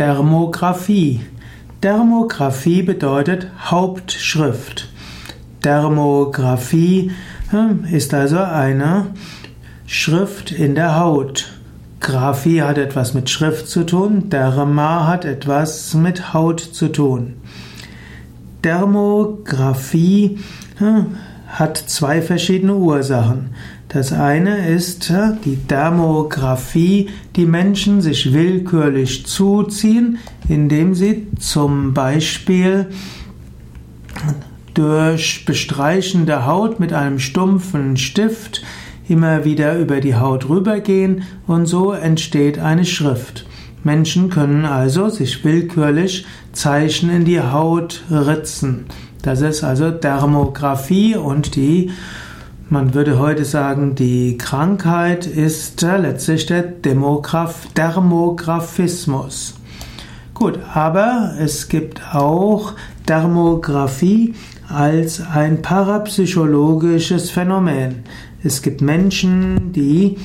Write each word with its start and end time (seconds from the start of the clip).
Dermographie. 0.00 1.20
Dermographie 1.82 2.80
bedeutet 2.82 3.48
Hauptschrift. 3.66 4.88
Dermographie 5.62 7.10
hm, 7.50 7.84
ist 7.84 8.14
also 8.14 8.38
eine 8.38 9.08
Schrift 9.84 10.52
in 10.52 10.74
der 10.74 10.98
Haut. 10.98 11.52
Graphie 12.00 12.62
hat 12.62 12.78
etwas 12.78 13.12
mit 13.12 13.28
Schrift 13.28 13.68
zu 13.68 13.84
tun, 13.84 14.30
Derma 14.30 15.06
hat 15.06 15.26
etwas 15.26 15.92
mit 15.92 16.32
Haut 16.32 16.60
zu 16.60 16.88
tun. 16.88 17.34
Dermographie 18.64 20.38
hm, 20.78 21.18
hat 21.50 21.76
zwei 21.76 22.22
verschiedene 22.22 22.74
Ursachen. 22.74 23.50
Das 23.88 24.12
eine 24.12 24.68
ist 24.68 25.12
die 25.44 25.56
Dermographie, 25.56 27.08
die 27.34 27.44
Menschen 27.44 28.00
sich 28.00 28.32
willkürlich 28.32 29.26
zuziehen, 29.26 30.18
indem 30.48 30.94
sie 30.94 31.26
zum 31.38 31.92
Beispiel 31.92 32.86
durch 34.74 35.44
Bestreichen 35.44 36.24
der 36.26 36.46
Haut 36.46 36.78
mit 36.78 36.92
einem 36.92 37.18
stumpfen 37.18 37.96
Stift 37.96 38.62
immer 39.08 39.44
wieder 39.44 39.76
über 39.76 40.00
die 40.00 40.14
Haut 40.14 40.48
rübergehen 40.48 41.24
und 41.48 41.66
so 41.66 41.92
entsteht 41.92 42.60
eine 42.60 42.84
Schrift. 42.84 43.44
Menschen 43.82 44.30
können 44.30 44.66
also 44.66 45.08
sich 45.08 45.44
willkürlich 45.44 46.26
Zeichen 46.52 47.10
in 47.10 47.24
die 47.24 47.40
Haut 47.40 48.04
ritzen. 48.10 48.84
Das 49.22 49.40
ist 49.40 49.64
also 49.64 49.90
Dermographie 49.90 51.16
und 51.16 51.56
die 51.56 51.90
man 52.72 52.94
würde 52.94 53.18
heute 53.18 53.44
sagen, 53.44 53.96
die 53.96 54.38
Krankheit 54.38 55.26
ist 55.26 55.82
letztlich 55.82 56.46
der 56.46 56.62
Demograph 56.62 57.66
Dermographismus. 57.76 59.54
Gut, 60.34 60.60
aber 60.72 61.34
es 61.40 61.68
gibt 61.68 62.14
auch 62.14 62.74
Dermographie 63.08 64.36
als 64.68 65.20
ein 65.20 65.62
parapsychologisches 65.62 67.30
Phänomen. 67.30 68.04
Es 68.44 68.62
gibt 68.62 68.82
Menschen, 68.82 69.72
die 69.72 70.16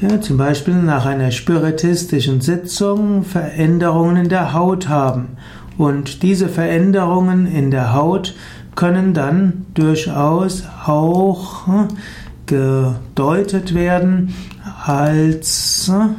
ja, 0.00 0.20
zum 0.20 0.36
Beispiel 0.36 0.74
nach 0.74 1.06
einer 1.06 1.32
spiritistischen 1.32 2.40
Sitzung 2.40 3.24
Veränderungen 3.24 4.16
in 4.16 4.28
der 4.28 4.52
Haut 4.52 4.88
haben. 4.88 5.36
Und 5.76 6.22
diese 6.22 6.48
Veränderungen 6.48 7.46
in 7.46 7.70
der 7.70 7.92
Haut 7.94 8.34
können 8.74 9.14
dann 9.14 9.66
durchaus 9.74 10.64
auch 10.86 11.66
hm, 11.66 11.88
gedeutet 12.46 13.74
werden 13.74 14.34
als 14.84 15.90
hm, 15.92 16.16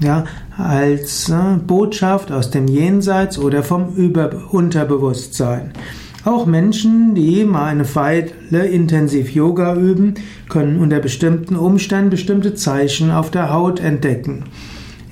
ja, 0.00 0.24
als 0.56 1.28
hm, 1.28 1.66
Botschaft 1.66 2.32
aus 2.32 2.50
dem 2.50 2.66
Jenseits 2.66 3.38
oder 3.38 3.62
vom 3.62 3.94
Über 3.94 4.30
Unterbewusstsein. 4.50 5.72
Auch 6.24 6.46
Menschen, 6.46 7.16
die 7.16 7.44
mal 7.44 7.66
eine 7.66 7.94
Weile 7.96 8.66
intensiv 8.66 9.30
Yoga 9.30 9.74
üben, 9.74 10.14
können 10.48 10.78
unter 10.78 11.00
bestimmten 11.00 11.56
Umständen 11.56 12.10
bestimmte 12.10 12.54
Zeichen 12.54 13.10
auf 13.10 13.30
der 13.32 13.52
Haut 13.52 13.80
entdecken. 13.80 14.44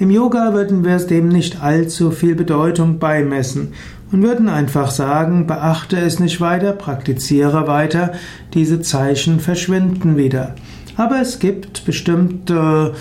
Im 0.01 0.11
Yoga 0.11 0.55
würden 0.55 0.83
wir 0.83 0.97
es 0.97 1.07
dem 1.09 1.29
nicht 1.29 1.63
allzu 1.63 2.11
viel 2.11 2.35
Bedeutung 2.35 2.99
beimessen 2.99 3.75
und 4.11 4.23
würden 4.23 4.49
einfach 4.49 4.91
sagen, 4.91 5.47
beachte 5.47 5.99
es 5.99 6.19
nicht 6.19 6.41
weiter, 6.41 6.73
praktiziere 6.73 7.67
weiter, 7.67 8.13
diese 8.55 8.81
Zeichen 8.81 9.41
verschwinden 9.41 10.17
wieder. 10.17 10.55
Aber 10.97 11.21
es 11.21 11.39
gibt 11.39 11.85
bestimmte 11.85 12.95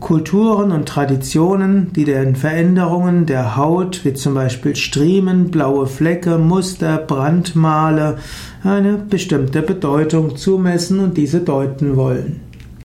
Kulturen 0.00 0.72
und 0.72 0.88
Traditionen, 0.88 1.92
die 1.92 2.04
den 2.04 2.34
Veränderungen 2.34 3.26
der 3.26 3.56
Haut, 3.56 4.04
wie 4.04 4.14
zum 4.14 4.34
Beispiel 4.34 4.74
Striemen, 4.74 5.52
blaue 5.52 5.86
Flecke, 5.86 6.38
Muster, 6.38 6.98
Brandmale, 6.98 8.18
eine 8.64 8.94
bestimmte 8.94 9.62
Bedeutung 9.62 10.36
zumessen 10.36 10.98
und 10.98 11.16
diese 11.16 11.42
deuten 11.42 11.94
wollen. 11.94 12.40